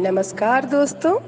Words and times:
नमस्कार 0.00 0.64
दोस्तों। 0.64 1.18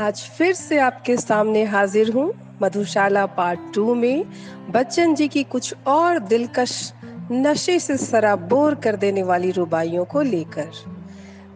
आज 0.00 0.20
फिर 0.38 0.54
से 0.54 0.78
आपके 0.78 1.16
सामने 1.16 1.64
हाजिर 1.64 2.12
हूँ 2.12 2.34
मधुशाला 2.62 3.26
पार्ट 3.26 3.60
टू 3.74 3.94
में। 3.94 4.24
बच्चन 4.70 5.14
जी 5.14 5.28
की 5.28 5.42
कुछ 5.42 5.74
और 5.86 6.18
दिलकश, 6.18 6.92
नशे 7.32 7.78
से 7.78 7.96
सराबोर 7.96 8.74
कर 8.74 8.96
देने 8.96 9.22
वाली 9.22 9.50
रुबाइयों 9.50 10.04
को 10.04 10.22
लेकर। 10.22 10.70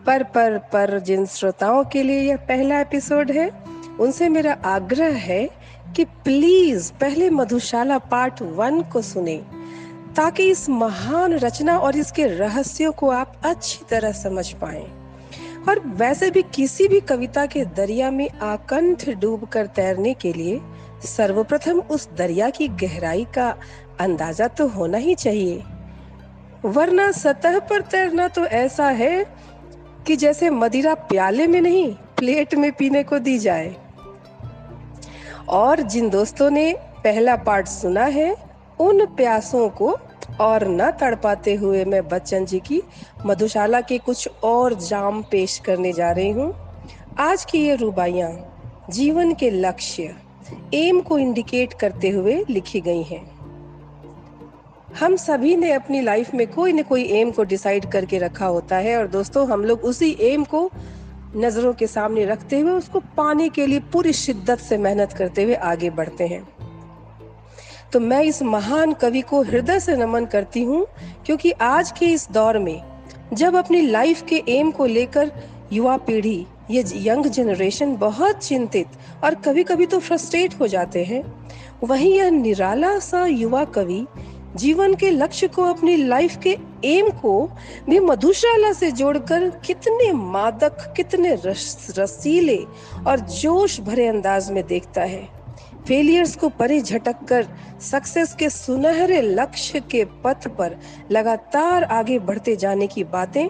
पर 0.06 0.22
पर 0.22 0.58
पर 0.58 0.98
जिन 0.98 1.26
श्रोताओं 1.26 1.84
के 1.84 2.02
लिए 2.02 2.20
यह 2.20 2.36
पहला 2.36 2.80
एपिसोड 2.80 3.30
है, 3.30 3.50
उनसे 4.00 4.28
मेरा 4.28 4.56
आग्रह 4.64 5.16
है 5.16 5.50
कि 5.96 6.04
प्लीज़ 6.04 6.92
पहले 6.92 7.30
मधुशाला 7.30 7.98
पार्ट 7.98 8.42
वन 8.42 8.82
को 8.82 9.02
सुने, 9.02 9.42
ताकि 10.16 10.50
इस 10.50 10.68
महान 10.68 11.32
रचना 11.32 11.78
और 11.78 11.96
इसके 11.96 12.26
रहस्यों 12.26 12.92
को 12.92 13.10
आप 13.10 13.40
अच्छी 13.44 13.84
तरह 13.90 14.12
समझ 14.12 14.52
पाएँ। 14.52 14.97
और 15.68 15.78
वैसे 15.80 16.30
भी 16.30 16.42
किसी 16.42 16.88
भी 16.88 17.00
कविता 17.00 17.46
के 17.46 17.64
दरिया 17.64 18.10
में 18.10 18.28
आकंठ 18.30 19.08
डूब 19.10 19.44
कर 19.46 19.66
तैरने 19.66 20.14
के 20.14 20.32
लिए 20.32 20.60
सर्वप्रथम 21.06 21.80
उस 21.80 22.08
दरिया 22.18 22.50
की 22.50 22.68
गहराई 22.68 23.24
का 23.24 23.48
अंदाज़ा 24.00 24.48
तो 24.48 24.66
होना 24.68 24.98
ही 24.98 25.14
चाहिए। 25.14 25.62
वरना 26.64 27.10
सतह 27.12 27.58
पर 27.58 27.80
तैरना 27.80 28.28
तो 28.28 28.44
ऐसा 28.46 28.88
है 28.90 29.24
कि 30.06 30.16
जैसे 30.16 30.50
मदिरा 30.50 30.94
प्याले 30.94 31.46
में 31.46 31.60
नहीं, 31.60 31.94
प्लेट 32.16 32.54
में 32.54 32.72
पीने 32.72 33.02
को 33.02 33.18
दी 33.18 33.38
जाए। 33.38 33.76
और 35.48 35.80
जिन 35.82 36.10
दोस्तों 36.10 36.50
ने 36.50 36.72
पहला 37.04 37.36
पार्ट 37.36 37.66
सुना 37.66 38.04
है, 38.04 38.34
उन 38.80 39.06
प्यासों 39.06 39.68
को 39.68 39.98
और 40.40 40.66
न 40.68 40.90
तड़पाते 40.90 41.54
हुए 41.54 41.84
मैं 41.84 42.08
बच्चन 42.08 42.44
जी 42.44 42.58
की 42.58 42.82
मधुशाला 43.26 43.80
के 43.80 43.98
कुछ 43.98 44.28
और 44.44 44.74
जाम 44.74 45.22
पेश 45.22 45.58
करने 45.58 45.92
जा 45.92 46.10
रही 46.10 46.30
हूँ। 46.30 46.52
आज 47.18 47.44
की 47.44 47.58
ये 47.58 47.74
रुबाइयाँ 47.74 48.30
जीवन 48.90 49.34
के 49.34 49.50
लक्ष्य, 49.50 50.14
एम 50.74 51.00
को 51.00 51.18
इंडिकेट 51.18 51.72
करते 51.72 52.08
हुए 52.08 52.44
लिखी 52.50 52.80
गई 52.80 53.02
हैं। 53.02 53.26
हम 55.00 55.16
सभी 55.16 55.56
ने 55.56 55.72
अपनी 55.72 56.00
लाइफ 56.00 56.34
में 56.34 56.46
कोई 56.46 56.72
न 56.72 56.82
कोई 56.82 57.04
एम 57.12 57.30
को 57.30 57.44
डिसाइड 57.44 57.90
करके 57.90 58.18
रखा 58.18 58.46
होता 58.46 58.76
है 58.76 58.96
और 58.98 59.06
दोस्तों, 59.06 59.48
हम 59.48 59.64
लोग 59.64 59.80
उसी 59.80 60.16
एम 60.20 60.44
को 60.44 60.70
नज़रों 61.36 61.72
के 61.72 61.86
सामने 61.86 62.24
रखते 62.24 62.58
हुए 62.58 62.72
उसको 62.72 63.00
पाने 63.16 63.48
के 63.48 63.66
लिए 63.66 63.80
पूरी 63.92 64.12
शिद्दत 64.12 64.58
से 64.58 64.78
मेहनत 64.78 65.12
करते 65.12 65.42
हुए 65.42 65.54
आगे 65.54 65.90
बढ़ते 65.90 66.26
हैं। 66.26 66.67
तो 67.92 68.00
मैं 68.00 68.22
इस 68.22 68.42
महान 68.42 68.92
कवि 68.92 69.20
को 69.20 69.42
हृदय 69.42 69.80
से 69.80 69.96
नमन 69.96 70.24
करती 70.24 70.62
हूँ 70.62 70.86
क्योंकि 71.26 71.50
आज 71.50 71.90
के 71.90 72.06
इस 72.06 72.30
दौर 72.32 72.58
में 72.58 72.82
जब 73.32 73.56
अपनी 73.56 73.80
लाइफ 73.80 74.22
के 74.22 74.42
एम 74.48 74.70
को 74.70 74.86
लेकर 74.86 75.32
युवा 75.72 75.96
पीढ़ी 75.96 76.46
ये 76.70 76.84
यंग 76.94 77.26
जनरेशन 77.26 77.96
बहुत 77.96 78.38
चिंतित 78.38 78.86
और 79.24 79.34
कभी 79.34 79.64
कभी 79.64 79.86
तो 79.86 79.98
फ्रस्ट्रेट 79.98 80.60
हो 80.60 80.66
जाते 80.66 81.04
हैं 81.04 81.22
वहीं 81.84 82.14
यह 82.14 82.30
निराला 82.30 82.98
सा 82.98 83.26
युवा 83.26 83.64
कवि 83.64 84.06
जीवन 84.56 84.94
के 84.94 85.10
लक्ष्य 85.10 85.48
को 85.48 85.62
अपनी 85.62 85.96
लाइफ 85.96 86.36
के 86.42 86.56
एम 86.84 87.10
को 87.10 87.50
भी 87.88 87.98
मधुशाला 88.00 88.72
से 88.72 88.90
जोड़कर 88.90 89.50
कितने 89.50 90.12
मादक 90.12 90.94
कितने 90.96 91.34
रस, 91.34 91.94
रसीले 91.98 92.58
और 93.06 93.20
जोश 93.20 93.80
भरे 93.80 94.06
अंदाज 94.06 94.50
में 94.50 94.66
देखता 94.66 95.02
है। 95.02 95.37
फेलियर्स 95.86 96.34
को 96.36 96.48
परे 96.48 96.80
झटक 96.80 97.24
कर 97.28 97.46
सक्सेस 97.80 98.34
के 98.34 98.48
सुनहरे 98.50 99.20
लक्ष्य 99.22 99.80
के 99.80 100.04
पथ 100.24 100.48
पर 100.48 100.76
लगातार 101.10 101.84
आगे 101.84 102.18
बढ़ते 102.18 102.56
जाने 102.56 102.86
की 102.86 103.04
बातें 103.04 103.48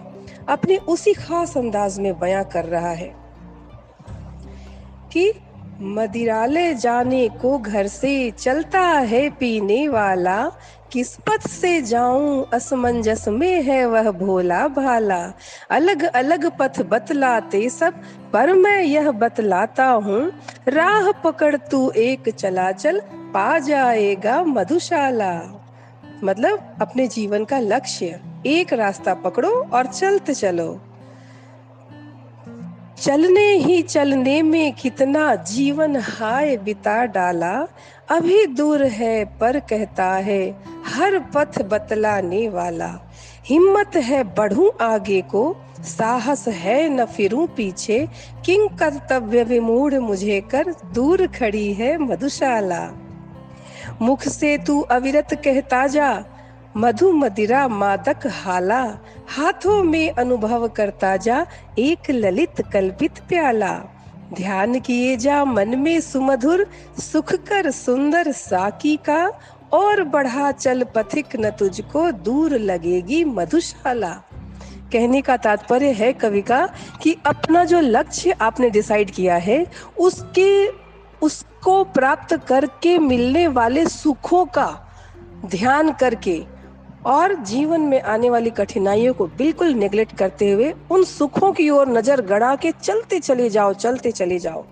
अपने 0.49 0.77
उसी 0.77 1.13
खास 1.13 1.57
अंदाज 1.57 1.99
में 1.99 2.19
बयां 2.19 2.43
कर 2.43 2.65
रहा 2.65 2.91
है 2.91 3.13
कि 5.13 5.31
मदिरालय 5.81 6.73
जाने 6.73 7.27
को 7.29 7.57
घर 7.57 7.87
से 7.87 8.31
चलता 8.31 8.81
है 8.81 9.29
पीने 9.29 9.87
वाला 9.87 10.39
किस 10.91 11.15
पथ 11.15 11.47
से 11.47 11.81
जाऊँ? 11.81 12.49
असमंजस 12.53 13.27
में 13.27 13.61
है 13.61 13.85
वह 13.85 14.11
भोला 14.11 14.67
भाला। 14.67 15.33
अलग 15.69 16.03
अलग 16.03 16.51
पथ 16.57 16.81
बतलाते 16.81 17.69
सब, 17.69 17.93
पर 18.33 18.53
मैं 18.53 18.81
यह 18.81 19.11
बतलाता 19.11 19.85
हूँ। 19.85 20.31
राह 20.67 21.11
पकड़ 21.11 21.55
तू 21.55 21.91
एक 21.91 22.29
चला 22.29 22.71
चल, 22.71 23.01
पा 23.15 23.59
जाएगा 23.59 24.43
मधुशाला। 24.43 25.63
मतलब 26.23 26.75
अपने 26.81 27.07
जीवन 27.07 27.45
का 27.45 27.59
लक्ष्य, 27.59 28.19
एक 28.45 28.73
रास्ता 28.73 29.13
पकड़ो 29.13 29.69
और 29.73 29.85
चलते 29.85 30.33
चलो। 30.33 30.81
चलने 33.01 33.53
ही 33.55 33.81
चलने 33.81 34.41
में 34.41 34.73
कितना 34.73 35.35
जीवन 35.35 35.95
हाय 35.95 36.57
बिता 36.57 37.05
डाला, 37.05 37.67
अभी 38.11 38.45
दूर 38.45 38.83
है 38.83 39.25
पर 39.25 39.59
कहता 39.59 40.05
है 40.05 40.63
हर 40.99 41.19
पथ 41.19 41.61
बतलाने 41.61 42.49
वाला। 42.49 42.99
हिम्मत 43.45 43.91
है 43.95 44.23
बढ़ू 44.23 44.69
आगे 44.81 45.21
को, 45.21 45.55
साहस 45.79 46.47
है 46.47 46.89
न 46.89 47.05
फिरूं 47.05 47.47
पीछे। 47.47 48.07
किंग 48.45 48.69
कर्तव्य 48.69 49.43
विमूढ़ 49.43 49.93
मुझे 49.93 50.41
कर, 50.41 50.75
दूर 50.93 51.27
खड़ी 51.27 51.73
है 51.73 51.97
मधुशाला। 51.97 52.91
मुख 54.01 54.21
से 54.21 54.57
तू 54.57 54.81
अविरत 54.81 55.27
कहता 55.33 55.87
जा 55.87 56.25
मधु 56.77 57.11
मदिरा 57.11 57.67
मादक 57.67 58.19
हाला। 58.27 58.99
हाथों 59.37 59.83
में 59.83 60.11
अनुभव 60.11 60.67
करता 60.67 61.17
जा, 61.17 61.45
एक 61.79 61.99
ललित 62.09 62.61
कल्पित 62.73 63.11
प्याला। 63.11 63.81
ध्यान 64.33 64.79
किए 64.79 65.17
जा 65.17 65.45
मन 65.45 65.79
में 65.79 66.01
सुमधुर 66.01 66.69
सुख 66.99 67.33
कर 67.33 67.71
सुंदर 67.71 68.31
साकी 68.31 68.95
का। 68.95 69.31
और 69.73 70.03
बढ़ा 70.03 70.51
चल 70.51 70.83
पथिक 70.95 71.35
न 71.35 71.49
तुझको 71.49 72.11
दूर 72.11 72.57
लगेगी 72.59 73.23
मधुशाला। 73.23 74.11
कहने 74.91 75.21
का 75.21 75.37
तात्पर्य 75.37 75.91
है 75.91 76.11
कवि 76.13 76.41
का 76.41 76.65
कि 77.01 77.15
अपना 77.25 77.63
जो 77.65 77.79
लक्ष्य 77.79 78.31
आपने 78.31 78.69
डिसाइड 78.69 79.11
किया 79.11 79.35
है, 79.37 79.65
उसके, 79.99 80.67
उसको 81.21 81.83
प्राप्त 81.83 82.35
करके 82.47 82.97
मिलने 82.99 83.47
वाले 83.47 83.85
सुखों 83.85 84.45
का 84.45 84.69
ध्यान 85.45 85.91
करके 85.91 86.41
और 87.05 87.33
जीवन 87.43 87.81
में 87.81 88.01
आने 88.01 88.29
वाली 88.29 88.49
कठिनाइयों 88.49 89.13
को 89.13 89.25
बिल्कुल 89.27 89.73
नेग्लेक्ट 89.73 90.17
करते 90.17 90.51
हुए 90.51 90.73
उन 90.91 91.03
सुखों 91.03 91.51
की 91.53 91.69
ओर 91.69 91.87
नज़र 91.87 92.21
गड़ा 92.21 92.55
के 92.55 92.71
चलते 92.71 93.19
चले 93.19 93.49
जाओ, 93.49 93.73
चलते 93.73 94.11
चले 94.11 94.39
जाओ। 94.39 94.65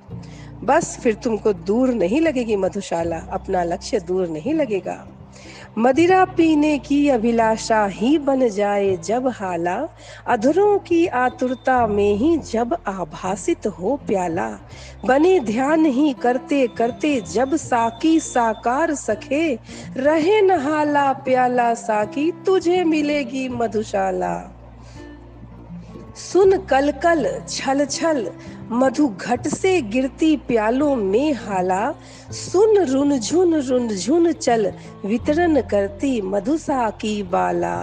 बस 0.68 1.00
फिर 1.04 1.14
तुमको 1.14 1.54
दूर 1.54 1.94
नहीं 1.94 2.22
लगेगी 2.22 2.56
मधुशाला, 2.56 3.18
अपना 3.18 3.64
लक्ष्य 3.64 4.00
दूर 4.00 4.28
नहीं 4.28 4.54
लगेगा। 4.54 5.08
मदिरा 5.78 6.26
पीने 6.26 6.78
की 6.78 7.10
अभिलाषा 7.10 7.86
ही 7.86 8.18
बन 8.18 8.50
जाए 8.50 8.98
जब 8.98 9.28
हाला, 9.28 9.90
अधरों 10.28 10.80
की 10.80 11.08
आतुरता 11.08 11.88
में 11.88 12.16
ही 12.16 12.38
जब 12.38 12.78
आभासित 12.88 13.68
हो 13.68 13.96
प्याला। 14.08 14.60
बने 15.06 15.40
ध्यान 15.40 15.86
ही 15.86 16.14
करते 16.14 16.68
करते 16.68 17.22
जब 17.22 17.56
साकी 17.56 18.20
साकार 18.20 18.94
सखे, 18.94 19.60
रहे 19.98 20.42
नहाला 20.42 21.14
प्याला 21.14 21.74
साकी, 21.74 22.32
तुझे 22.32 22.84
मिलेगी 22.84 23.50
मधुशाला। 23.50 24.57
सुन 26.18 26.58
कल 26.58 26.92
कल 26.92 27.26
छल 27.50 27.86
छल 27.86 28.30
मधु 28.72 29.08
घट 29.08 29.48
से 29.48 29.82
गिरती 29.82 30.36
प्यालों 30.38 30.96
में 30.96 31.34
हाला। 31.34 31.94
सुन 32.32 32.78
रुन 32.84 33.20
झुन 33.20 33.56
रुन 33.56 33.88
झुन 33.88 34.32
चल, 34.32 34.72
वितरण 35.06 35.62
करती 35.62 36.22
मधुसा 36.22 36.90
की 36.90 37.22
बाला। 37.24 37.76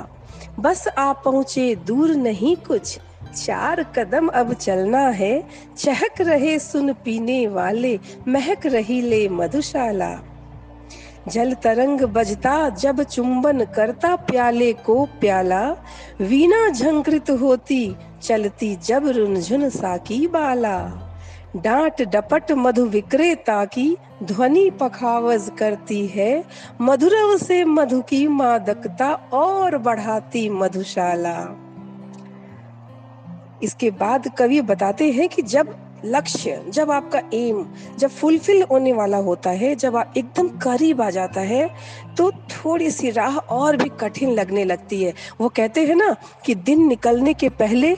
बस 0.59 0.87
आ 0.89 1.13
पहुँचे 1.13 1.75
दूर 1.87 2.15
नहीं 2.17 2.57
कुछ, 2.57 2.99
चार 3.37 3.83
कदम 3.97 4.29
अब 4.29 4.53
चलना 4.53 5.07
है। 5.13 5.49
चहक 5.79 6.21
रहे 6.21 6.59
सुन 6.59 6.93
पीने 6.93 7.47
वाले, 7.47 7.99
महक 8.29 8.67
रही 8.67 9.01
ले 9.01 9.29
मधुशाला। 9.29 10.13
जल 11.29 11.55
तरंग 11.55 12.00
बजता, 12.00 12.69
जब 12.69 13.03
चुंबन 13.03 13.65
करता 13.65 14.17
प्याले 14.17 14.73
को 14.73 15.05
प्याला, 15.05 15.76
वीणा 16.21 16.69
झंकृत 16.69 17.31
होती, 17.31 17.97
चलती 18.23 18.76
जब 18.76 19.09
रुनझुन 19.09 19.69
साकी 19.69 20.26
बाला। 20.26 21.11
डांट 21.56 22.03
डपट 22.03 22.53
मधु 22.53 22.85
विक्रेता 22.85 23.65
की, 23.65 23.97
ध्वनि 24.23 24.71
पखावज 24.71 25.50
करती 25.59 26.06
है, 26.06 26.44
मधुरव 26.81 27.37
से 27.37 27.65
मधु 27.65 28.00
की 28.00 28.29
मादकता 28.29 29.12
और 29.32 29.79
बढ़ाती 29.79 30.49
मधुशाला। 30.49 31.61
इसके 33.62 33.91
बाद 33.91 34.29
कवि 34.38 34.61
बताते 34.61 35.12
हैं 35.12 35.29
कि 35.29 35.43
जब 35.43 35.84
लक्ष्य, 36.05 36.62
जब 36.69 36.91
आपका 36.91 37.21
एम 37.35 37.65
जब 37.99 38.11
फुलफिल 38.11 38.62
होने 38.62 38.93
वाला 38.93 39.17
होता 39.17 39.51
है, 39.51 39.75
जब 39.75 39.97
आप 39.97 40.15
एकदम 40.17 40.49
करीब 40.49 41.01
आ 41.03 41.11
जाता 41.11 41.41
है 41.41 41.69
तो 42.17 42.31
थोड़ी 42.31 42.91
सी 42.91 43.11
राह 43.11 43.37
और 43.37 43.77
भी 43.77 43.89
कठिन 43.89 44.31
लगने 44.31 44.65
लगती 44.65 45.03
है। 45.03 45.15
वो 45.41 45.49
कहते 45.49 45.87
हैं 45.87 45.97
ना 45.97 46.17
कि 46.47 46.55
दिन 46.55 46.87
निकलने 46.89 47.35
के 47.35 47.49
पहले 47.49 47.97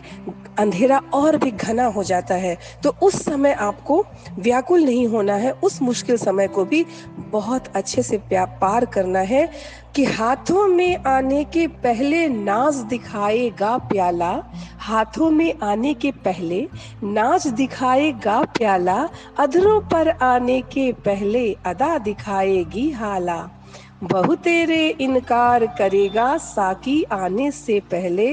अंधेरा 0.59 0.99
और 1.15 1.37
भी 1.37 1.51
घना 1.51 1.85
हो 1.85 2.03
जाता 2.03 2.35
है। 2.35 2.57
तो 2.83 2.95
उस 3.03 3.25
समय 3.25 3.53
आपको 3.53 4.05
व्याकुल 4.39 4.85
नहीं 4.85 5.07
होना 5.07 5.35
है। 5.35 5.53
उस 5.53 5.83
मुश्किल 5.83 6.17
समय 6.17 6.49
को 6.49 6.65
भी 6.65 6.85
बहुत 7.17 7.67
अच्छे 7.77 8.03
से 8.03 8.21
पार 8.35 8.85
करना 8.85 9.19
है 9.19 9.51
कि 9.95 10.05
हाथों 10.05 10.67
में 10.67 10.97
आने 10.97 11.45
के 11.45 11.67
पहले 11.67 12.29
नाच 12.29 12.75
दिखाएगा 12.75 13.79
प्याला। 13.79 14.45
हाथों 14.79 15.31
में 15.31 15.59
आने 15.63 15.95
के 15.95 16.11
पहले 16.11 16.69
नाच 17.05 17.47
दिखाएगा 17.47 18.43
प्याला। 18.59 19.09
अधरों 19.39 19.81
पर 19.81 20.09
आने 20.09 20.61
के 20.61 20.93
पहले 20.93 21.57
अदा 21.67 21.99
दिखाएगी 21.99 22.91
हाला। 22.91 23.56
बहु 24.03 24.35
तेरे 24.35 24.89
इनकार 24.91 25.65
करेगा, 25.67 26.37
साकी 26.37 27.03
आने 27.03 27.51
से 27.51 27.79
पहले। 27.81 28.33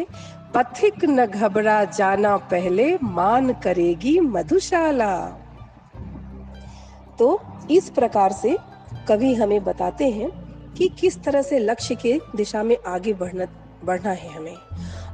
पथिक 0.55 1.05
न 1.05 1.25
घबरा 1.25 1.83
जाना 1.83 2.35
पहले, 2.37 2.97
मान 3.03 3.53
करेगी 3.53 4.19
मधुशाला। 4.19 5.15
तो 7.19 7.41
इस 7.71 7.89
प्रकार 7.89 8.31
से 8.31 8.57
कवि 9.07 9.33
हमें 9.35 9.63
बताते 9.63 10.09
हैं 10.09 10.29
कि 10.73 10.87
किस 10.99 11.21
तरह 11.23 11.41
से 11.41 11.59
लक्ष्य 11.59 11.95
के 11.95 12.19
दिशा 12.35 12.63
में 12.63 12.77
आगे 12.87 13.13
बढ़ना 13.13 13.45
बढ़ना 13.85 14.11
है 14.11 14.29
हमें। 14.29 14.55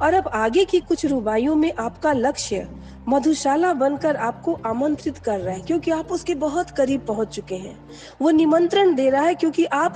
और 0.01 0.13
अब 0.13 0.27
आगे 0.27 0.65
की 0.65 0.79
कुछ 0.79 1.05
रुबाइयों 1.05 1.55
में 1.55 1.71
आपका 1.73 2.11
लक्ष्य 2.13 2.67
मधुशाला 3.07 3.73
बनकर 3.73 4.15
आपको 4.15 4.53
आमंत्रित 4.65 5.17
कर 5.17 5.39
रहा 5.39 5.53
है, 5.53 5.61
क्योंकि 5.61 5.91
आप 5.91 6.11
उसके 6.11 6.35
बहुत 6.35 6.69
करीब 6.69 7.05
पहुँच 7.05 7.35
चुके 7.35 7.55
हैं। 7.55 7.77
वो 8.21 8.29
निमंत्रण 8.29 8.93
दे 8.95 9.09
रहा 9.09 9.23
है, 9.23 9.35
क्योंकि 9.35 9.65
आप 9.65 9.95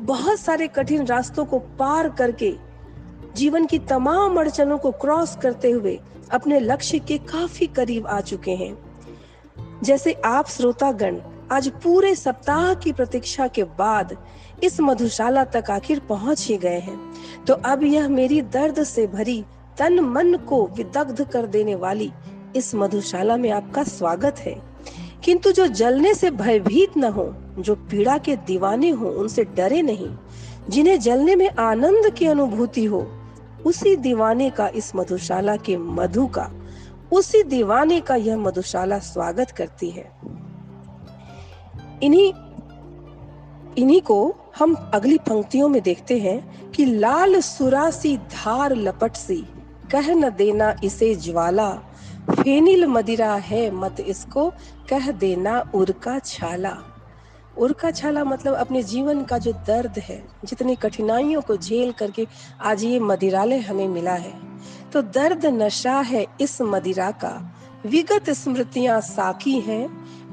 बहुत 0.00 0.40
सारे 0.40 0.68
कठिन 0.68 1.06
रास्तों 1.06 1.44
को 1.44 1.58
पार 1.58 2.08
करके, 2.08 2.56
जीवन 3.36 3.66
की 3.66 3.78
तमाम 3.78 4.40
अड़चनों 4.40 4.78
को 4.78 4.90
क्रॉस 4.90 5.36
करते 5.42 5.70
हुए 5.70 6.00
अपने 6.30 6.60
लक्ष्य 6.60 6.98
के 6.98 7.18
काफ़ी 7.18 7.66
करीब 7.66 8.06
आ 8.06 8.20
चुके 8.20 8.50
हैं। 8.50 8.78
जैसे 9.82 10.12
आप 10.24 10.48
श्रोतागण, 10.48 11.20
आज 11.52 11.68
पूरे 11.68 12.14
सप्ताह 12.14 12.74
की 12.74 12.92
प्रतीक्षा 12.92 13.48
के 13.48 13.64
बाद 13.64 14.16
इस 14.64 14.80
मधुशाला 14.80 15.44
तक 15.44 15.64
आखिर 15.70 16.00
पहुँच 16.00 16.46
ही 16.46 16.56
गए 16.56 16.78
हैं। 16.78 17.14
तो 17.46 17.54
अब 17.54 17.82
यह 17.82 18.08
मेरी 18.08 18.42
दर्द 18.42 18.82
से 18.82 19.06
भरी, 19.06 19.44
तन 19.78 20.00
मन 20.00 20.34
को 20.34 20.66
विदग्ध 20.66 21.30
कर 21.30 21.46
देने 21.46 21.74
वाली 21.74 22.12
इस 22.56 22.74
मधुशाला 22.74 23.36
में 23.36 23.50
आपका 23.50 23.82
स्वागत 23.82 24.38
है। 24.38 24.62
किंतु 25.24 25.52
जो 25.52 25.66
जलने 25.66 26.14
से 26.14 26.30
भयभीत 26.30 26.96
न 26.96 27.04
हो 27.04 27.34
जो 27.58 27.74
पीड़ा 27.74 28.18
के 28.18 28.36
दीवाने 28.36 28.90
हो, 28.90 29.08
उनसे 29.08 29.44
डरे 29.44 29.82
नहीं। 29.82 30.16
जिन्हें 30.68 31.00
जलने 31.00 31.36
में 31.36 31.50
आनंद 31.50 32.10
की 32.10 32.26
अनुभूति 32.26 32.84
हो, 32.84 33.12
उसी 33.66 33.96
दीवाने 33.96 34.50
का 34.50 34.68
इस 34.68 34.96
मधुशाला 34.96 35.56
के 35.56 35.76
मधु 35.76 36.26
का, 36.26 36.50
उसी 37.12 37.42
दीवाने 37.42 38.00
का 38.00 38.14
यह 38.14 38.36
मधुशाला 38.36 38.98
स्वागत 38.98 39.50
करती 39.50 39.90
है। 39.90 40.12
इन्हीं 42.02 42.32
इन्हीं 43.78 44.00
को 44.00 44.36
हम 44.58 44.90
अगली 44.94 45.18
पंक्तियों 45.18 45.68
में 45.68 45.82
देखते 45.82 46.18
हैं 46.18 46.70
कि 46.70 46.84
लाल 46.84 47.40
सुरासी 47.40 48.16
धार 48.16 48.76
लपट 48.76 49.12
सी, 49.12 49.36
कह 49.92 50.14
न 50.14 50.30
देना 50.30 50.76
इसे 50.84 51.14
ज्वाला, 51.14 51.70
फेनिल 52.30 52.86
मदिरा 52.86 53.34
है 53.34 53.70
मत 53.70 53.96
इसको, 54.00 54.50
कह 54.90 55.10
देना 55.10 55.70
उर्का 55.74 56.18
छाला। 56.18 56.76
उर्का 57.58 57.90
छाला 57.90 58.24
मतलब 58.24 58.54
अपने 58.54 58.82
जीवन 58.82 59.24
का 59.24 59.38
जो 59.38 59.52
दर्द 59.52 59.98
है, 59.98 60.24
जितनी 60.44 60.76
कठिनाइयों 60.76 61.40
को 61.40 61.56
झेल 61.56 61.92
करके 61.92 62.26
आज 62.60 62.84
ये 62.84 63.00
मदिरालय 63.00 63.58
हमें 63.58 63.88
मिला 63.88 64.14
है। 64.14 64.34
तो 64.92 65.02
दर्द 65.02 65.46
नशा 65.46 66.00
है 66.00 66.26
इस 66.40 66.62
मदिरा 66.62 67.10
का। 67.10 67.56
विगत 67.86 68.30
स्मृतियाँ 68.30 69.00
साकी 69.00 69.60
हैं, 69.60 69.88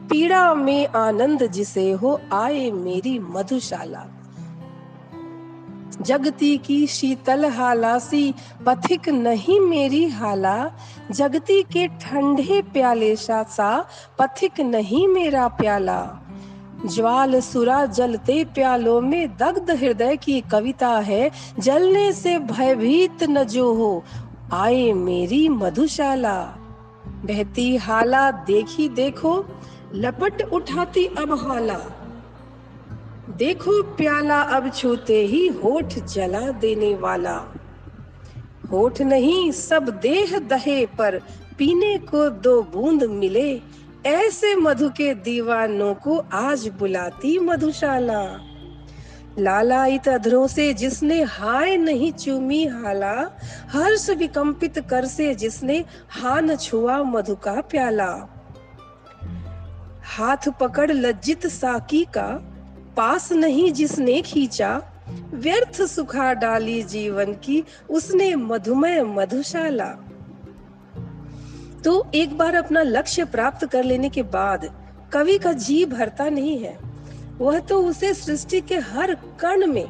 पीड़ा 0.07 0.53
में 0.53 0.87
आनंद 0.87 1.47
जिसे 1.47 1.91
हो 1.91 2.21
आए 2.33 2.71
मेरी 2.71 3.19
मधुशाला। 3.19 4.05
जगती 6.01 6.57
की 6.57 6.87
शीतल 6.87 7.45
हालासी, 7.45 8.33
पथिक 8.65 9.09
नहीं 9.09 9.59
मेरी 9.59 10.07
हाला। 10.07 10.71
जगती 11.11 11.63
के 11.63 11.87
ठंडे 11.87 12.61
प्याले 12.61 13.15
सा 13.15 13.89
पथिक 14.19 14.59
नहीं 14.59 15.07
मेरा 15.07 15.47
प्याला। 15.47 16.21
ज्वाल 16.87 17.39
सुरा 17.39 17.85
जलते 17.85 18.43
प्यालों 18.45 19.01
में 19.01 19.37
दग्ध 19.37 19.71
हृदय 19.71 20.15
की 20.15 20.41
कविता 20.41 20.89
है, 20.89 21.31
जलने 21.59 22.13
से 22.13 22.39
भयभीत 22.39 23.23
न 23.23 23.43
जो 23.43 23.73
हो, 23.73 24.03
आए 24.53 24.93
मेरी 24.93 25.49
मधुशाला। 25.49 26.41
बहती 27.05 27.75
हाला 27.75 28.31
देखी 28.31 28.89
देखो, 28.89 29.45
लपट 29.93 30.41
उठाती 30.53 31.05
अब 31.05 31.47
हाला। 31.47 31.79
देखो 33.37 33.83
प्याला 33.83 34.41
अब 34.41 34.71
छूते 34.71 35.25
ही 35.25 35.47
होठ 35.47 35.85
जला 35.85 36.51
देने 36.51 36.95
वाला। 36.95 37.41
होठ 38.71 39.01
नहीं, 39.01 39.51
सब 39.51 39.89
देह 39.89 40.39
दहे 40.39 40.85
पर, 40.85 41.21
पीने 41.57 41.97
को 41.97 42.29
दो 42.29 42.61
बूंद 42.61 43.03
मिले 43.03 43.61
ऐसे 44.05 44.55
मधु 44.55 44.89
के 44.89 45.13
दीवानों 45.13 45.93
को 45.95 46.25
आज 46.33 46.67
बुलाती 46.67 47.39
मधुशाला। 47.39 48.39
लालायित 49.39 50.07
अधरों 50.07 50.47
से 50.47 50.73
जिसने 50.73 51.23
हाय 51.23 51.77
नहीं 51.77 52.11
चूमी 52.11 52.65
हाला, 52.65 53.39
हर्ष 53.69 54.09
विकंपित 54.09 54.79
कर 54.79 55.05
से 55.05 55.35
जिसने 55.35 55.85
हान 56.09 56.55
छुआ 56.55 57.03
मधु 57.03 57.35
का 57.35 57.61
प्याला। 57.61 58.39
हाथ 60.03 60.49
पकड़ 60.49 60.91
लज्जित 60.91 61.47
साकी 61.47 62.05
का, 62.05 62.27
पास 62.97 63.31
नहीं 63.31 63.71
जिसने 63.71 64.21
खींचा, 64.21 64.81
व्यर्थ 65.33 65.81
सुखा 65.81 66.33
डाली 66.33 66.83
जीवन 66.83 67.33
की, 67.33 67.63
उसने 67.89 68.35
मधुमय 68.35 69.03
मधुशाला। 69.03 70.04
तो 71.85 72.11
एक 72.15 72.37
बार 72.37 72.55
अपना 72.55 72.81
लक्ष्य 72.81 73.25
प्राप्त 73.25 73.65
कर 73.65 73.83
लेने 73.83 74.09
के 74.09 74.23
बाद 74.23 74.65
कवि 75.13 75.37
का 75.37 75.51
जी 75.53 75.85
भरता 75.85 76.29
नहीं 76.29 76.57
है। 76.59 76.77
वह 77.37 77.59
तो 77.59 77.81
उसे 77.85 78.13
सृष्टि 78.13 78.61
के 78.61 78.77
हर 78.77 79.13
कण 79.15 79.65
में 79.67 79.85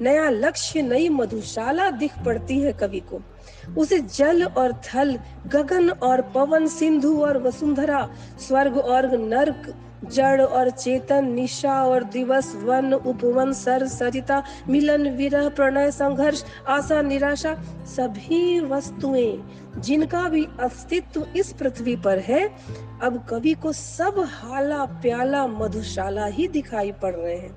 नया 0.00 0.28
लक्ष्य, 0.30 0.82
नई 0.82 1.08
मधुशाला 1.08 1.90
दिख 1.90 2.12
पड़ती 2.26 2.60
है 2.60 2.72
कवि 2.72 3.00
को। 3.00 3.20
उसे 3.78 3.98
जल 3.98 4.44
और 4.44 4.72
थल, 4.72 5.18
गगन 5.46 5.90
और 5.90 6.22
पवन, 6.22 6.66
सिंधु 6.66 7.22
और 7.22 7.38
वसुंधरा, 7.38 8.08
स्वर्ग 8.40 8.78
और 8.78 9.18
नर्क 9.18 9.74
जड़ 10.04 10.42
और 10.42 10.70
चेतन, 10.70 11.24
निशा 11.24 11.84
और 11.84 12.04
दिवस, 12.04 12.54
वन 12.56 12.92
उपवन, 12.92 13.52
सर 13.52 13.86
सरिता, 13.86 14.42
मिलन, 14.68 15.08
विरह, 15.08 15.48
प्रणय, 15.48 15.90
संघर्ष, 15.90 16.44
आशा, 16.68 17.02
निराशा, 17.02 17.54
सभी 17.86 18.60
वस्तुएँ 18.60 19.64
जिनका 19.78 20.28
भी 20.28 20.48
अस्तित्व 20.60 21.26
इस 21.36 21.52
पृथ्वी 21.52 21.96
पर 21.96 22.18
है, 22.18 22.50
अब 23.02 23.26
कवि 23.28 23.54
को 23.54 23.72
सब 23.72 24.24
हाला 24.26 24.84
प्याला 24.84 25.46
मधुशाला 25.46 26.26
ही 26.26 26.48
दिखाई 26.48 26.92
पड़ 26.92 27.14
रहे 27.14 27.36
हैं। 27.36 27.56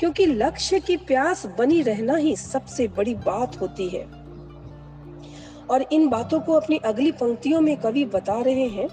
क्योंकि 0.00 0.26
लक्ष्य 0.26 0.80
की 0.80 0.96
प्यास 0.96 1.46
बनी 1.58 1.82
रहना 1.82 2.16
ही 2.16 2.36
सबसे 2.36 2.88
बड़ी 2.88 3.14
बात 3.14 3.60
होती 3.60 3.88
है। 3.88 4.22
और 5.70 5.84
इन 5.92 6.08
बातों 6.08 6.40
को 6.40 6.52
अपनी 6.52 6.76
अगली 6.76 7.12
पंक्तियों 7.12 7.60
में 7.60 7.76
कवि 7.76 8.04
बता 8.04 8.40
रहे 8.40 8.68
हैं 8.68 8.88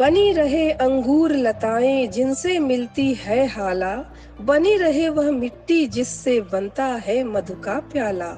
बनी 0.00 0.32
रहे 0.32 0.70
अंगूर 0.70 1.32
लताएँ 1.32 2.06
जिनसे 2.06 2.58
मिलती 2.58 3.14
है 3.14 3.46
हाला, 3.46 4.04
बनी 4.40 4.76
रहे 4.76 5.08
वह 5.08 5.30
मिट्टी 5.30 5.86
जिससे 5.86 6.40
बनता 6.40 6.84
है 6.84 7.24
मधु 7.24 7.54
का 7.54 7.80
प्याला। 7.80 8.28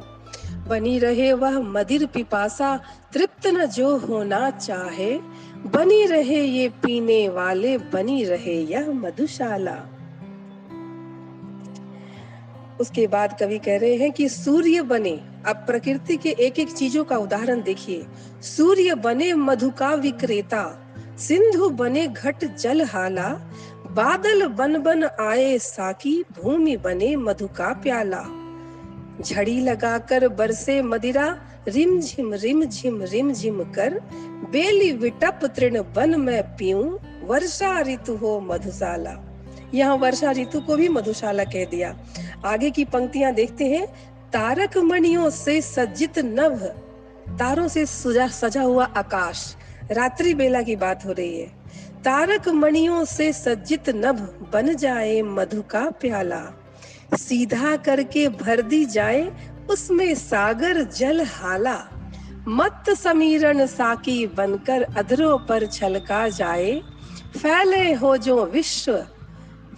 बनी 0.69 0.99
रहे 0.99 1.33
वह 1.33 1.51
मदिर 1.51 2.07
पिपासा, 2.07 2.81
तृप्त 3.13 3.47
न 3.47 3.67
जो 3.67 3.97
होना 3.97 4.51
चाहे, 4.51 5.19
बनी 5.67 6.07
रहे 6.07 6.43
ये 6.43 6.69
पीने 6.69 7.29
वाले, 7.29 7.79
बनी 7.79 8.25
रहे 8.25 8.63
यह 8.63 8.91
मधुशाला। 8.91 9.79
उसके 12.81 13.07
बाद 13.07 13.37
कवि 13.41 13.59
कह 13.59 13.77
रहे 13.79 13.97
हैं 13.97 14.13
कि 14.13 14.29
सूर्य 14.29 14.83
बने, 14.83 15.21
अब 15.47 15.57
प्रकृति 15.57 16.17
के 16.17 16.31
एक 16.31 16.59
एक 16.59 16.73
चीज़ों 16.73 17.05
का 17.05 17.17
उदाहरण 17.17 17.63
देखिए। 17.63 18.07
सूर्य 18.43 18.95
बने 18.95 19.35
मधु 19.35 19.71
का 19.71 19.95
विक्रेता 19.95 20.82
सिंधु 21.19 21.69
बने 21.69 22.07
घट 22.07 22.57
जल 22.57 22.83
हाला, 22.83 23.29
बादल 23.91 24.47
बन 24.47 24.83
बन 24.83 25.05
आए 25.05 25.59
साकी, 25.59 26.25
भूमि 26.43 26.77
बने 26.77 27.17
मधु 27.17 27.47
का 27.47 27.73
प्याला। 27.73 28.25
झड़ी 29.23 29.61
लगाकर 29.61 30.29
बरसे 30.29 30.83
मदिरा 30.83 31.39
रिम 31.69 32.01
झिम 32.01 32.35
रिम 32.35 32.65
झिम 32.65 33.03
रिम 33.03 33.33
झिम 33.33 33.63
कर, 33.63 34.01
बेली 34.51 34.93
विटप 34.93 35.41
तृण 35.45 35.79
वन 35.79 36.21
में 36.21 36.43
पीऊं, 36.43 36.99
वर्षा 37.23 37.81
ऋतु 37.81 38.17
हो 38.17 38.41
मधुशाला। 38.41 39.29
यहाँ 39.75 39.97
वर्षा 39.97 40.31
ऋतु 40.31 40.61
को 40.61 40.77
भी 40.77 40.89
मधुशाला 40.89 41.45
कह 41.45 41.65
दिया। 41.65 41.99
आगे 42.45 42.71
की 42.71 42.85
पंक्तियाँ 42.85 43.33
देखते 43.33 43.65
हैं। 43.65 43.87
तारक 44.33 44.79
मणियों 44.79 45.31
से 45.31 45.61
सज्जित 45.61 46.19
नभ, 46.19 46.63
तारों 47.39 47.69
से 47.69 47.87
सजा 47.87 48.29
सजा 48.29 48.63
हुआ 48.63 48.85
आकाश। 48.85 49.57
रात्रि 49.91 50.35
बेला 50.35 50.63
की 50.63 50.77
बात 50.77 51.07
हो 51.07 51.13
रही 51.13 51.41
है। 51.41 51.47
तारक 52.05 52.49
मणियों 52.49 53.05
से 53.05 53.33
सज्जित 53.33 53.89
नभ 53.89 54.51
बन 54.53 54.75
जाए 54.77 55.23
मधु 55.23 55.63
का 55.63 55.91
प्याला। 55.91 56.43
सीधा 57.15 57.77
करके 57.77 58.29
भर 58.29 58.63
दी 58.63 58.85
जाए 58.85 59.33
उसमें 59.71 60.15
सागर 60.15 60.83
जल 60.83 61.25
हाला। 61.25 61.89
मत 62.49 62.85
समीरण 62.91 63.67
साकी 63.67 64.27
बनकर 64.27 64.83
अधरों 64.83 65.39
पर 65.39 65.67
छलका 65.67 66.29
जाए। 66.29 66.83
फैले 67.43 67.93
हो 67.93 68.17
जो 68.17 68.45
विश्व, 68.45 69.07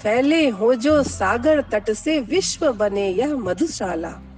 फैले 0.03 0.49
हो 0.49 0.75
जो 0.75 1.03
सागर 1.03 1.61
तट 1.63 1.91
से 1.91 2.21
विश्व 2.21 2.73
बने 2.73 3.09
यह 3.09 3.37
मधुशाला। 3.37 4.34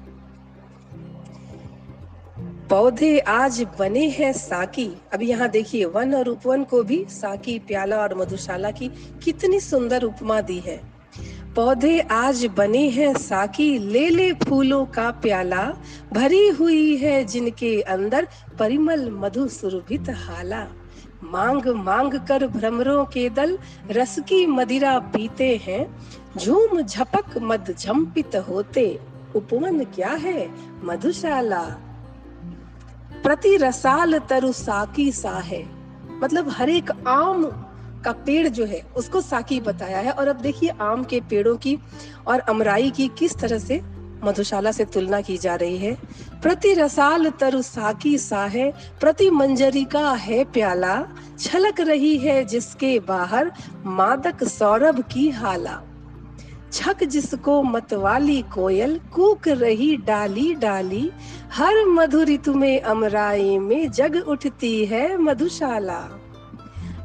पौधे 2.71 3.19
आज 3.19 3.67
बने 3.79 4.09
हैं 4.09 4.33
साकी। 4.33 4.91
अब 5.15 5.23
यहाँ 5.23 5.49
देखिए, 5.49 5.85
वन 5.85 6.15
और 6.15 6.29
उपवन 6.29 6.65
को 6.65 6.83
भी 6.83 7.07
साकी, 7.09 7.59
प्याला 7.59 7.97
और 7.97 8.19
मधुशाला 8.19 8.71
की 8.71 8.89
कितनी 9.25 9.61
सुंदर 9.61 10.03
उपमा 10.03 10.41
दी 10.41 10.59
है। 10.59 10.81
पौधे 11.57 12.01
आज 12.01 12.47
बने 12.47 12.89
हैं 12.89 13.15
साकी 13.15 13.79
ले 13.79 14.09
ले 14.09 14.33
फूलों 14.33 14.87
का 14.87 15.11
प्याला, 15.11 15.75
भरी 16.13 16.49
हुई 16.49 16.97
है 16.97 17.25
जिनके 17.25 17.81
अंदर 17.81 18.29
परिमल 18.59 19.11
मधु 19.11 19.49
सुरभित 19.49 20.11
हाला। 20.11 20.67
मांग 21.25 21.67
मांग 21.67 22.15
कर 22.15 22.47
भ्रमरों 22.47 23.05
के 23.05 23.31
दल 23.31 23.59
रस 23.91 24.19
की 24.19 24.47
मदिरा 24.47 24.99
पीते 24.99 25.61
हैं, 25.65 25.97
झूम 26.39 26.83
झपक 26.83 27.39
मद 27.39 27.75
झम्पित 27.81 28.37
होते। 28.37 28.99
उपवन 29.37 29.85
क्या 29.85 30.11
है? 30.11 30.51
मधुशाला। 30.85 31.86
प्रति 33.23 33.57
रसाल 33.57 34.19
तरु 34.19 34.53
साकी 34.53 35.13
सा 35.13 35.31
है। 35.31 35.65
मतलब 36.23 36.49
हर 36.49 36.71
एक 36.71 36.91
आम 37.09 37.45
का 38.05 38.13
पेड़ 38.13 38.49
जो 38.49 38.65
है, 38.65 38.83
उसको 38.97 39.21
साकी 39.21 39.61
बताया 39.61 39.99
है। 39.99 40.11
और 40.11 40.29
अब 40.29 40.37
देखिए 40.37 40.71
आम 40.81 41.05
के 41.05 41.21
पेड़ों 41.21 41.57
की 41.57 41.79
और 42.27 42.41
अमराई 42.41 42.91
की 42.91 43.11
किस 43.19 43.37
तरह 43.37 43.59
से 43.59 43.81
मधुशाला 44.25 44.73
से 44.73 44.85
तुलना 44.85 45.21
की 45.21 45.39
जा 45.39 45.55
रही 45.55 45.79
है। 45.79 45.97
प्रति 46.43 46.75
रसाल 46.75 47.31
तरु 47.31 47.63
साकी 47.63 48.19
सा 48.19 48.45
है, 48.45 48.73
प्रति 49.01 49.31
मंजरी 49.31 49.85
का 49.85 50.13
है 50.13 50.45
प्याला, 50.45 51.07
छलक 51.39 51.81
रही 51.81 52.17
है 52.19 52.45
जिसके 52.45 52.99
बाहर 53.01 53.53
मादक 53.87 54.45
सौरभ 54.45 55.05
की 55.13 55.31
हाला। 55.31 55.83
छक 56.77 57.05
जिसको 57.05 57.63
मतवाली 57.63 58.43
कोयल, 58.43 59.01
कूक 59.15 59.49
रही 59.49 59.97
डाली 59.97 60.55
डाली, 60.55 61.11
हर 61.53 61.85
मधु 61.85 62.23
ऋतु 62.23 62.55
में 62.55 62.81
अमराई 62.81 63.59
में 63.59 63.91
जग 63.91 64.25
उठती 64.29 64.85
है 64.85 65.17
मधुशाला। 65.17 66.21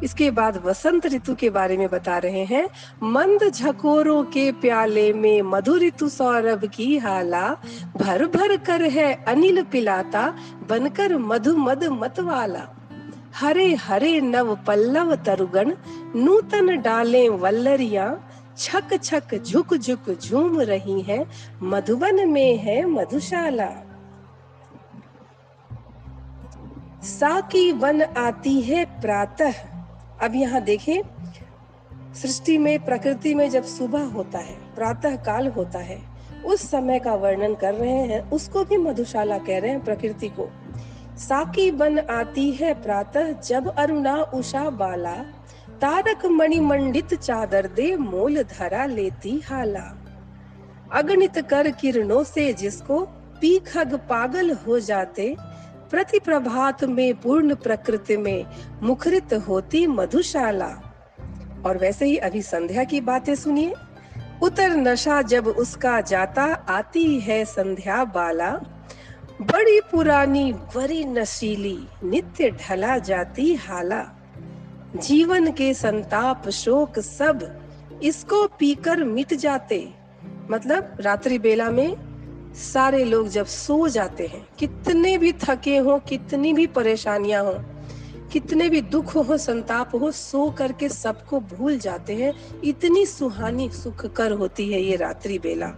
इसके 0.04 0.32
बाद 0.32 0.62
वसंत 0.66 1.06
ऋतु 1.06 1.36
के 1.36 1.50
बारे 1.50 1.78
में 1.78 1.90
बता 1.90 2.18
रहे 2.18 2.44
हैं। 2.44 2.70
मंद 3.04 3.50
झकोरों 3.50 4.24
के 4.24 4.52
प्याले 4.52 5.14
में 5.14 5.42
मधु 5.42 5.78
ऋतु 5.78 6.10
सौरभ 6.10 6.66
की 6.66 6.98
हाला, 6.98 7.58
भर 7.98 8.26
भर 8.28 8.58
कर 8.58 8.82
है 8.82 9.14
अनिल 9.28 9.64
पिलाता, 9.64 10.34
बनकर 10.70 11.18
मधु 11.18 11.58
मद 11.58 11.84
मत 11.84 12.20
वाला 12.20 12.68
हरे 13.36 13.76
हरे 13.76 14.22
नव 14.22 14.56
पल्लव 14.68 15.16
तरुगण, 15.16 15.74
नूतन 16.16 16.82
डाले 16.82 17.30
वल्लरिया 17.30 18.20
छक 18.62 19.04
छक 19.04 19.36
झुक 19.36 19.74
झुक 19.74 20.18
झूम 20.22 20.60
रही 20.62 21.02
है, 21.02 21.26
मधुबन 21.64 22.30
में 22.30 22.58
है 22.58 22.86
मधुशाला। 22.86 23.70
साकी 27.04 27.72
वन 27.72 28.02
आती 28.02 28.62
है 28.62 28.86
प्रातः। 28.86 29.54
अब 30.22 30.36
यहाँ 30.36 30.62
देखें, 30.62 31.02
सृष्टि 32.14 32.58
में, 32.58 32.86
प्रकृति 32.86 33.36
में 33.36 33.50
जब 33.50 33.64
सुबह 33.64 34.04
होता 34.04 34.40
है, 34.40 34.76
प्रातः 34.76 35.16
काल 35.16 35.48
होता 35.48 35.80
है, 35.80 36.02
उस 36.46 36.72
समय 36.72 37.00
का 37.00 37.16
वर्णन 37.16 37.56
कर 37.56 37.74
रहे 37.74 38.02
हैं, 38.08 38.32
उसको 38.32 38.64
भी 38.64 38.78
मधुशाला 38.78 39.38
कह 39.38 39.60
रहे 39.60 39.72
हैं 39.72 39.84
प्रकृति 39.84 40.30
को। 40.30 40.52
साकी 41.18 41.72
बन 41.72 42.00
आती 42.00 42.52
है 42.52 42.74
प्रातः 42.74 43.32
जब 43.32 43.76
अरुणा 43.76 44.16
उषा 44.16 44.70
बाला 44.70 45.16
तारक 45.82 46.26
मणि 46.26 46.60
मंडित 46.60 47.14
चादर 47.14 47.68
दे 47.68 47.96
मोल 47.96 48.44
धरा 48.44 48.86
लेती 48.86 49.40
हाला। 49.40 50.04
अगणित 50.92 51.40
कर 51.50 51.72
किरणों 51.72 52.24
से 52.24 52.54
जिसको 52.54 53.02
पी 53.42 53.60
खग 53.60 53.96
पागल 53.96 54.52
हो 54.52 54.80
जाते 54.80 55.36
प्रति 55.92 56.20
प्रभात 56.20 56.84
में 56.84 57.16
पूर्ण 57.16 57.56
प्रकृति 57.56 58.18
में 58.18 58.46
मुखरित 58.82 59.34
होती 59.34 59.88
मधुशाला। 59.88 60.94
और 61.66 61.78
वैसे 61.78 62.06
ही 62.06 62.18
अभी 62.18 62.42
संध्या 62.42 62.84
की 62.84 63.02
बातें 63.02 63.36
सुनिए। 63.36 63.74
उतर 64.44 64.70
नशा 64.70 65.22
जब 65.22 65.48
उसका 65.48 66.02
जाता, 66.02 66.44
आती 66.70 67.20
है 67.20 67.46
संध्या 67.46 68.04
बाला। 68.04 68.52
बड़ी 69.42 69.80
पुरानी, 69.80 70.54
बड़ी 70.54 71.06
नशीली, 71.06 71.88
नित्य 72.04 72.52
ढला 72.52 72.98
जाती 72.98 73.56
हाला। 73.56 74.21
जीवन 74.96 75.52
के 75.52 75.74
संताप, 75.74 76.50
शोक 76.50 77.00
सब 77.00 77.62
इसको 78.04 78.48
पीकर 78.48 79.04
मिट 79.04 79.34
जाते। 79.34 79.88
मतलब 80.50 80.98
रात्रि 81.00 81.40
बेला 81.40 81.70
में 81.70 81.98
सारे 82.54 83.04
लोग 83.06 83.28
जब 83.28 83.46
सो 83.46 83.88
जाते 83.88 84.28
हैं, 84.28 84.48
कितने 84.60 85.18
भी 85.18 85.32
थके 85.34 85.78
हो, 85.78 85.98
कितनी 86.00 86.54
भी 86.54 86.68
परेशानियाँ 86.68 87.44
हो, 87.44 87.54
कितने 88.34 88.70
भी 88.70 88.82
दुख 88.82 89.16
हो, 89.16 89.38
संताप 89.38 89.96
हो, 89.96 90.12
सो 90.12 90.50
करके 90.50 90.90
सबको 90.90 91.40
भूल 91.40 91.78
जाते 91.78 92.16
हैं। 92.16 92.34
इतनी 92.64 93.06
सुहानी 93.06 93.70
सुख 93.70 94.06
कर 94.06 94.32
होती 94.32 94.72
है 94.74 94.82
ये 94.82 94.96
रात्रि 94.96 95.40
बेला। 95.40 95.74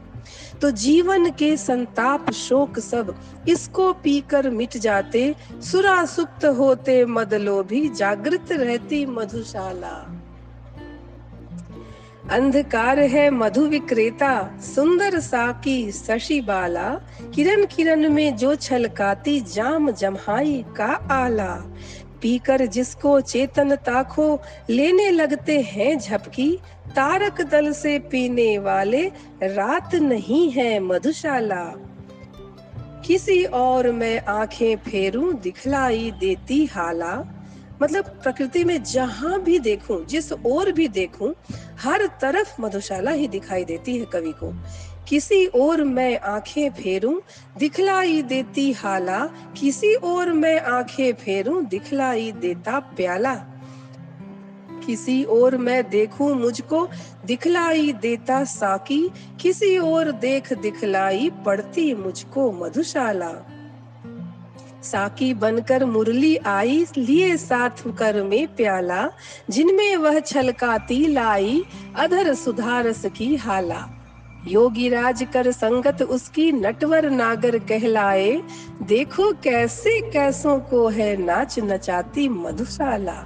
तो 0.62 0.72
जीवन 0.72 1.32
के 1.32 1.58
संताप 1.58 2.32
शोक 2.32 2.80
सब 2.80 3.15
इसको 3.48 3.94
पीकर 3.94 4.50
मिट 4.50 4.77
जाते? 4.77 5.36
सुरा 5.62 6.06
सुप्त 6.06 6.46
होते 6.46 7.06
मदलो 7.06 7.63
भी 7.63 7.89
जागृत 7.89 8.51
रहती 8.51 9.06
मधुशाला। 9.06 10.20
अंधकार 12.32 13.00
है 13.00 13.30
मधु 13.30 13.62
विक्रेता, 13.62 14.60
सुंदर 14.75 15.20
साकी 15.20 15.92
शशि 15.92 16.42
बाला। 16.42 16.89
किरण 17.36 17.65
किरण 17.65 18.10
में 18.10 18.38
जो 18.38 18.56
छलकाती 18.56 19.42
जाम 19.42 19.92
जमहाई 19.92 20.65
का 20.77 20.86
आला। 21.12 21.63
पीकर 22.24 22.65
जिसको 22.65 23.22
चेतनता 23.22 24.03
खो 24.03 24.42
लेने 24.70 25.12
लगते 25.12 25.62
हैं 25.62 26.00
झपकी, 26.00 26.60
तारक 26.96 27.42
दल 27.42 27.72
से 27.74 28.00
पीने 28.00 28.58
वाले 28.58 29.12
रात 29.44 29.96
नहीं 29.96 30.51
है 30.51 30.80
मधुशाला। 30.80 31.63
किसी 33.06 33.44
और 33.44 33.92
मैं 33.92 34.22
आँखें 34.22 34.75
फेरूं, 34.77 35.36
दिखलाई 35.38 36.12
देती 36.12 36.65
हाला। 36.65 37.24
मतलब 37.82 38.03
प्रकृति 38.06 38.63
में 38.63 38.84
जहाँ 38.84 39.42
भी 39.44 39.60
देखूँ, 39.60 40.06
जिस 40.06 40.34
ओर 40.34 40.72
भी 40.72 40.88
देखूँ, 40.88 41.36
हर 41.80 42.08
तरफ़ 42.22 42.62
मधुशाला 42.62 43.12
ही 43.12 43.27
दिखाई 43.27 43.65
देती 43.65 43.98
है 43.98 44.06
कवि 44.06 44.32
को। 44.32 44.53
किसी 45.07 45.45
और 45.45 45.83
मैं 45.83 46.19
आँखें 46.19 46.72
फेरूं, 46.72 47.19
दिखलाई 47.57 48.22
देती 48.22 48.72
हाला। 48.72 49.29
किसी 49.57 49.93
और 49.93 50.33
मैं 50.33 50.62
आँखें 50.62 51.13
फेरूं, 51.13 51.65
दिखलाई 51.65 52.31
देता 52.31 52.79
प्याला। 52.79 53.36
किसी 54.86 55.24
और 55.24 55.57
मैं 55.57 55.89
देखूँ 55.89 56.36
मुझको, 56.36 56.89
दिखलाई 57.25 57.93
देता 57.93 58.43
साकी। 58.43 59.10
किसी 59.41 59.77
और 59.77 60.12
देख 60.12 60.53
दिखलाई 60.53 61.31
पड़ती 61.45 61.93
मुझको 61.93 62.51
मधुशाला। 62.51 63.31
साकी 64.83 65.33
बनकर 65.33 65.86
मुरली 65.86 66.38
आई, 66.38 66.86
लिए 66.98 67.38
साथ 67.38 67.98
कर 67.98 68.24
में 68.24 68.55
प्याला। 68.55 69.10
जिनमें 69.50 69.95
वह 69.95 70.19
छलकाती 70.19 71.07
लाई, 71.07 71.63
अधर 71.95 72.33
सुधारस 72.33 73.05
की 73.05 73.36
हाला। 73.36 74.02
योगी 74.48 74.90
राज 74.90 75.28
कर 75.34 75.52
संगत 75.52 76.02
उसकी 76.02 76.52
नटवर 76.52 77.10
नागर 77.10 77.58
कहलाए। 77.58 78.42
देखो 78.84 79.32
कैसे 79.32 80.12
कैसों 80.12 80.60
को 80.60 80.88
है 80.88 81.18
नाच 81.18 81.60
नचाती 81.60 82.30
मधुशाला। 82.30 83.26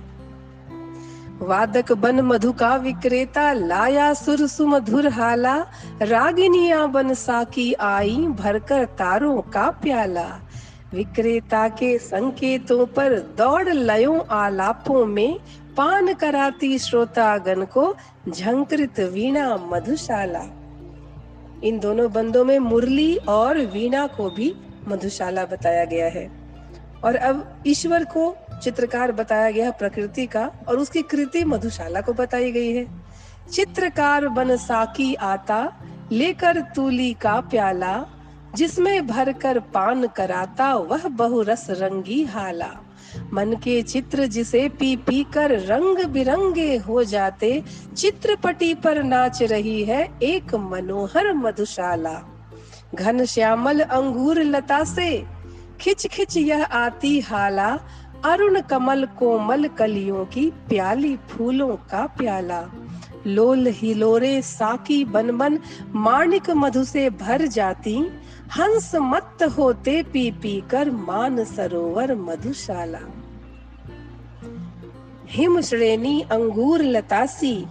वादक 1.41 1.91
बन 1.91 2.21
मधु 2.21 2.51
का 2.51 2.75
विक्रेता, 2.75 3.53
लाया 3.53 4.13
सुर 4.13 4.47
सुमधुर 4.47 5.07
हाला। 5.07 5.65
रागिनिया 6.01 6.85
बन 6.87 7.13
साकी 7.13 7.73
आई, 7.73 8.15
भरकर 8.15 8.85
तारों 8.85 9.41
का 9.41 9.69
प्याला। 9.69 10.41
विक्रेता 10.93 11.67
के 11.67 11.97
संकेतों 11.97 12.85
पर 12.85 13.19
दौड़ 13.19 13.69
लयों 13.69 14.19
आलापों 14.25 15.05
में। 15.05 15.39
पान 15.77 16.13
कराती 16.13 16.79
श्रोतागण 16.79 17.65
को 17.65 17.95
झंकृत 18.29 18.99
वीणा 18.99 19.57
मधुशाला। 19.57 20.56
इन 21.63 21.79
दोनों 21.79 22.11
बंदों 22.11 22.45
में 22.45 22.59
मुरली 22.59 23.17
और 23.17 23.57
वीणा 23.57 24.07
को 24.07 24.29
भी 24.29 24.55
मधुशाला 24.87 25.45
बताया 25.45 25.85
गया 25.85 26.07
है। 26.07 26.31
और 27.03 27.15
अब 27.15 27.63
ईश्वर 27.67 28.03
को 28.03 28.37
चित्रकार 28.63 29.11
बताया 29.11 29.51
गया 29.51 29.71
प्रकृति 29.71 30.27
का 30.27 30.51
और 30.67 30.77
उसकी 30.77 31.01
कृति 31.01 31.43
मधुशाला 31.43 32.01
को 32.01 32.13
बताई 32.13 32.51
गई 32.51 32.73
है। 32.73 32.87
चित्रकार 33.53 34.27
बन 34.27 34.57
साकी 34.57 35.15
आता, 35.15 35.81
लेकर 36.11 36.61
तूली 36.61 37.13
का 37.13 37.41
प्याला, 37.41 38.05
जिसमें 38.55 39.07
भरकर 39.07 39.59
पान 39.59 40.07
कराता, 40.07 40.75
वह 40.75 41.07
बहुरस 41.07 41.67
रंगी 41.69 42.23
हाला। 42.23 42.79
मन 43.33 43.53
के 43.53 43.81
चित्र 43.81 44.25
जिसे 44.25 44.69
पी 44.69 44.95
पी 44.95 45.23
कर 45.33 45.59
रंग 45.59 46.05
बिरंगे 46.05 46.75
हो 46.77 47.03
जाते, 47.03 47.63
चित्रपटी 47.97 48.73
पर 48.73 49.03
नाच 49.03 49.43
रही 49.43 49.83
है 49.83 50.19
एक 50.23 50.55
मनोहर 50.55 51.33
मधुशाला। 51.33 52.21
घन 52.95 53.25
श्यामल 53.25 53.79
अंगूर 53.79 54.41
लता 54.43 54.83
से 54.83 55.25
खिच 55.81 56.07
खिच 56.07 56.37
यह 56.37 56.63
आती 56.63 57.19
हाला, 57.19 57.79
अरुण 58.25 58.61
कमल 58.61 59.05
कोमल 59.05 59.67
कलियों 59.67 60.25
की 60.25 60.49
प्याली 60.49 61.15
फूलों 61.29 61.75
का 61.75 62.05
प्याला। 62.07 62.65
लोल 63.27 63.67
हिलोरे 63.67 64.41
साकी 64.41 65.03
बन 65.05 65.37
बन 65.37 65.59
माणिक 65.95 66.49
मधु 66.49 66.83
से 66.83 67.09
भर 67.09 67.45
जाती 67.47 68.09
हंस 68.55 68.91
मत 68.95 69.43
होते 69.57 70.03
पी 70.03 70.31
पी 70.31 70.63
कर 70.71 70.91
मान 70.91 71.43
सरोवर 71.43 72.15
मधुशाला। 72.15 72.99
हिम 75.27 75.61
श्रेणी 75.61 76.21
अंगूर 76.21 76.81
लतासी, 76.81 77.65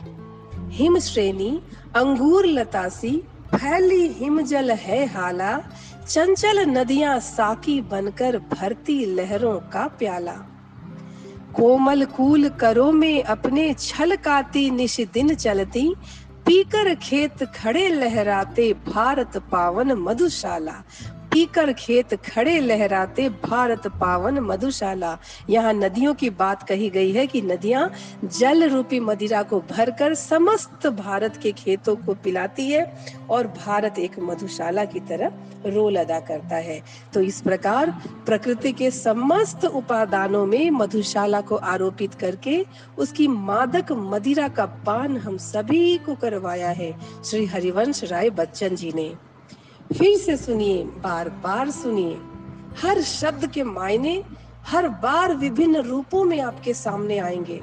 हिम 0.68 0.98
श्रेणी 0.98 1.62
अंगूर 1.96 2.46
लतासी, 2.46 3.16
फैली 3.54 4.08
हिमजल 4.08 4.70
है 4.70 5.06
हाला, 5.06 5.62
चंचल 6.08 6.64
नदियाँ 6.66 7.20
साकी 7.20 7.80
बनकर 7.80 8.38
भरती 8.38 9.04
लहरों 9.04 9.58
का 9.60 9.86
प्याला। 9.86 10.36
कोमल 11.54 12.04
कूल 12.04 12.48
करो 12.48 12.92
में 12.92 13.22
अपने 13.22 13.74
छलकाती 13.74 14.70
निश 14.70 15.00
दिन 15.00 15.34
चलती 15.34 15.94
पीकर 16.46 16.94
खेत 16.94 17.42
खड़े 17.54 17.88
लहराते 17.88 18.72
भारत 18.88 19.36
पावन 19.52 19.92
मधुशाला। 19.92 20.82
पीकर 21.36 21.72
खेत 21.72 22.14
खड़े 22.24 22.60
लहराते 22.60 23.28
भारत 23.28 23.86
पावन 24.00 24.38
मधुशाला। 24.40 25.18
यहाँ 25.50 25.72
नदियों 25.72 26.14
की 26.14 26.30
बात 26.30 26.62
कही 26.62 26.88
गई 26.90 27.10
है 27.12 27.26
कि 27.26 27.42
नदियाँ 27.42 27.90
जल 28.24 28.68
रूपी 28.68 29.00
मदिरा 29.00 29.42
को 29.42 29.60
भरकर 29.60 30.14
समस्त 30.14 30.86
भारत 30.86 31.36
के 31.36 31.52
खेतों 31.52 31.96
को 31.96 32.14
पिलाती 32.14 32.68
है 32.70 32.84
और 33.30 33.46
भारत 33.46 33.98
एक 33.98 34.18
मधुशाला 34.18 34.84
की 34.84 35.00
तरह 35.00 35.32
रोल 35.66 35.96
अदा 35.96 36.20
करता 36.20 36.56
है। 36.56 36.80
तो 37.14 37.20
इस 37.20 37.40
प्रकार 37.40 37.90
प्रकृति 38.26 38.72
के 38.72 38.90
समस्त 38.90 39.64
उपादानों 39.64 40.44
में 40.46 40.70
मधुशाला 40.70 41.40
को 41.40 41.56
आरोपित 41.56 42.14
करके 42.14 42.64
उसकी 42.98 43.28
मादक 43.28 43.92
मदिरा 43.92 44.48
का 44.48 44.66
पान 44.86 45.16
हम 45.16 45.36
सभी 45.36 45.96
को 45.98 46.14
करवाया 46.14 46.70
है। 46.72 46.92
श्री 47.24 47.46
हरिवंश 47.46 48.04
राय 48.04 48.30
बच्चन 48.30 48.76
जी 48.76 48.92
ने। 48.94 49.10
फिर 49.92 50.18
से 50.18 50.36
सुनिए 50.36 50.84
बार 50.84 51.28
बार 51.28 51.70
सुनिए। 51.70 52.18
हर 52.82 53.02
शब्द 53.02 53.46
के 53.46 53.62
मायने 53.62 54.24
हर 54.66 54.88
बार 54.88 55.34
विभिन्न 55.34 55.76
रूपों 55.76 56.24
में 56.24 56.40
आपके 56.40 56.74
सामने 56.74 57.18
आएँगे। 57.18 57.58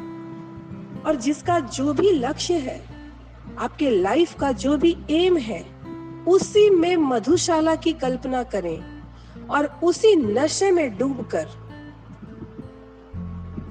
और 1.05 1.15
जिसका 1.15 1.59
जो 1.59 1.93
भी 1.93 2.11
लक्ष्य 2.11 2.53
है, 2.53 2.85
आपके 3.59 3.89
लाइफ 3.89 4.35
का 4.39 4.51
जो 4.51 4.77
भी 4.77 4.97
एम 5.09 5.37
है, 5.37 5.65
उसी 6.27 6.69
में 6.69 6.97
मधुशाला 6.97 7.75
की 7.75 7.93
कल्पना 7.93 8.43
करें 8.43 8.83
और 9.49 9.79
उसी 9.83 10.15
नशे 10.15 10.71
में 10.71 10.97
डूबकर। 10.97 11.47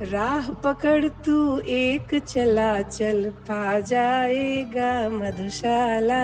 राह 0.02 0.50
पकड़ 0.52 1.08
तू 1.08 1.58
एक 1.58 2.18
चला 2.18 2.82
चल, 2.82 3.30
पा 3.30 3.80
जाएगा 3.80 5.08
मधुशाला। 5.08 6.22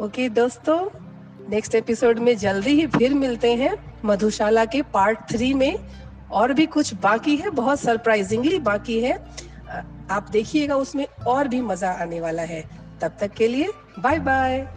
ओके, 0.00 0.28
दोस्तों 0.28 0.88
नेक्स्ट 1.50 1.74
एपिसोड 1.74 2.18
में 2.18 2.36
जल्दी 2.36 2.70
ही 2.70 2.86
फिर 2.86 3.14
मिलते 3.14 3.54
हैं 3.54 4.00
मधुशाला 4.04 4.64
के 4.64 4.82
पार्ट 4.82 5.18
थ्री 5.30 5.54
में। 5.54 5.78
और 6.30 6.52
भी 6.52 6.66
कुछ 6.66 6.94
बाकी 6.94 7.36
है, 7.36 7.50
बहुत 7.50 7.80
सरप्राइजिंगली 7.80 8.58
बाकी 8.58 9.00
है। 9.00 9.12
आप 10.10 10.28
देखिएगा, 10.30 10.76
उसमें 10.76 11.06
और 11.26 11.48
भी 11.48 11.60
मज़ा 11.60 11.90
आने 11.90 12.20
वाला 12.20 12.42
है। 12.42 12.64
तब 13.00 13.16
तक 13.20 13.30
के 13.30 13.48
लिए 13.48 13.68
बाय 13.98 14.18
बाय 14.18 14.68